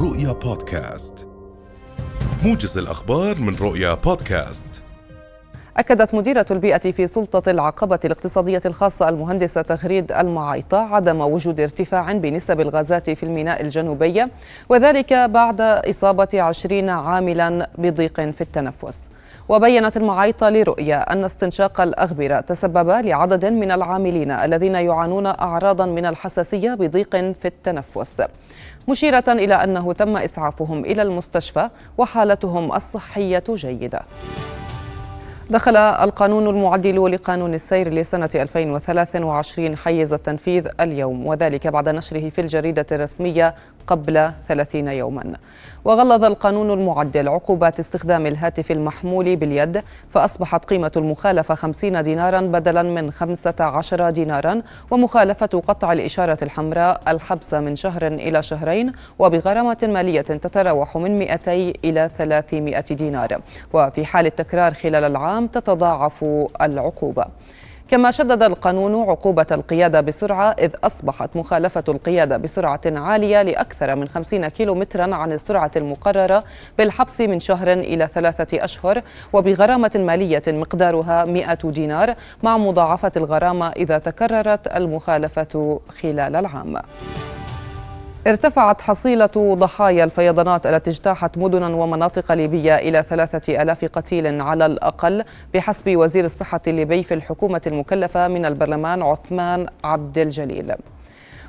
[0.00, 1.28] رؤيا بودكاست.
[2.44, 4.82] موجز الأخبار من رؤيا بودكاست.
[5.76, 12.60] أكدت مديرة البيئة في سلطة العقبة الاقتصادية الخاصة المهندسة تغريد المعايطة عدم وجود ارتفاع بنسب
[12.60, 14.26] الغازات في الميناء الجنوبي
[14.68, 18.98] وذلك بعد إصابة عشرين عاملا بضيق في التنفس.
[19.48, 26.74] وبينت المعايطة لرؤيا أن استنشاق الأغبرة تسبب لعدد من العاملين الذين يعانون أعراضا من الحساسية
[26.74, 28.22] بضيق في التنفس.
[28.88, 34.00] مشيرة إلى أنه تم إسعافهم إلى المستشفى وحالتهم الصحية جيدة.
[35.50, 42.86] دخل القانون المعدل لقانون السير لسنة 2023 حيز التنفيذ اليوم وذلك بعد نشره في الجريدة
[42.92, 43.54] الرسمية
[43.88, 45.36] قبل 30 يوما.
[45.84, 53.10] وغلظ القانون المعدل عقوبات استخدام الهاتف المحمول باليد فأصبحت قيمة المخالفة 50 دينارا بدلا من
[53.10, 61.18] 15 دينارا ومخالفة قطع الإشارة الحمراء الحبس من شهر إلى شهرين وبغرامة مالية تتراوح من
[61.18, 63.40] 200 إلى 300 دينار.
[63.72, 66.24] وفي حال التكرار خلال العام تتضاعف
[66.62, 67.24] العقوبة.
[67.88, 74.48] كما شدد القانون عقوبة القيادة بسرعة إذ أصبحت مخالفة القيادة بسرعة عالية لأكثر من 50
[74.48, 76.44] كيلومترا عن السرعة المقررة
[76.78, 83.98] بالحبس من شهر إلى ثلاثة أشهر وبغرامة مالية مقدارها 100 دينار مع مضاعفة الغرامة إذا
[83.98, 86.76] تكررت المخالفة خلال العام.
[88.28, 95.24] ارتفعت حصيلة ضحايا الفيضانات التي اجتاحت مدنا ومناطق ليبيا إلى ثلاثة ألاف قتيل على الأقل
[95.54, 100.74] بحسب وزير الصحة الليبي في الحكومة المكلفة من البرلمان عثمان عبد الجليل.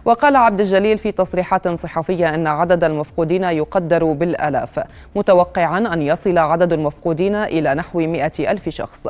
[0.06, 4.80] وقال عبد الجليل في تصريحات صحفية أن عدد المفقودين يقدر بالآلاف
[5.16, 9.08] متوقعا أن يصل عدد المفقودين إلى نحو مئة ألف شخص.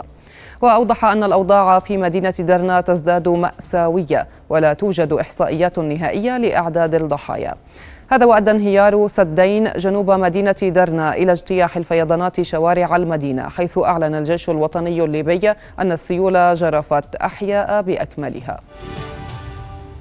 [0.61, 7.55] وأوضح أن الأوضاع في مدينة درنا تزداد مأساوية ولا توجد إحصائيات نهائية لأعداد الضحايا.
[8.11, 14.49] هذا وأدى انهيار سدين جنوب مدينة درنا إلى اجتياح الفيضانات شوارع المدينة حيث أعلن الجيش
[14.49, 18.59] الوطني الليبي أن السيول جرفت أحياء بأكملها.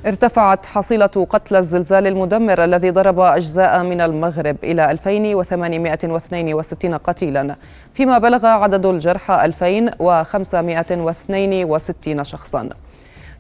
[0.06, 7.56] ارتفعت حصيلة قتلى الزلزال المدمر الذي ضرب أجزاء من المغرب إلى 2862 قتيلا.
[7.94, 12.68] فيما بلغ عدد الجرحى 2562 شخصا.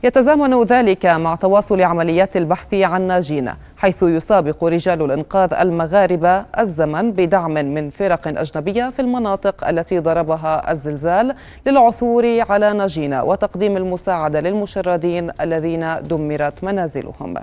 [0.04, 3.50] يتزامن ذلك مع تواصل عمليات البحث عن ناجين.
[3.78, 11.34] حيث يسابق رجال الإنقاذ المغاربة الزمن بدعم من فرق أجنبية في المناطق التي ضربها الزلزال
[11.66, 17.34] للعثور على ناجين وتقديم المساعدة للمشردين الذين دمرت منازلهم.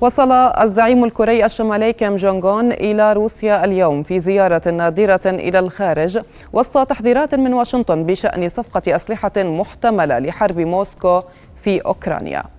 [0.00, 6.18] وصل الزعيم الكوري الشمالي كيم جونغ اون إلى روسيا اليوم في زيارة نادرة إلى الخارج
[6.52, 11.22] وسط تحذيرات من واشنطن بشأن صفقة أسلحة محتملة لحرب موسكو
[11.56, 12.55] في أوكرانيا.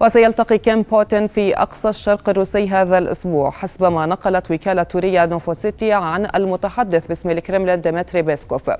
[0.00, 3.50] وسيلتقي كيم بوتين في أقصى الشرق الروسي هذا الأسبوع.
[3.50, 8.70] حسب ما نقلت وكالة ريا نوفوسيتي عن المتحدث باسم الكرملين ديمتري بيسكوف.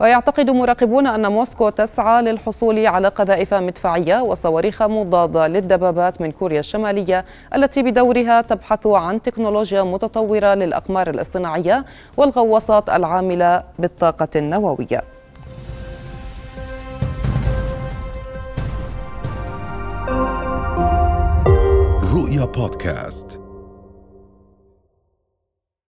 [0.00, 7.24] ويعتقد مراقبون أن موسكو تسعى للحصول على قذائف مدفعية وصواريخ مضادة للدبابات من كوريا الشمالية
[7.54, 11.84] التي بدورها تبحث عن تكنولوجيا متطورة للأقمار الاصطناعية
[12.16, 15.13] والغواصات العاملة بالطاقة النووية.
[22.14, 23.43] رؤيا بودكاست.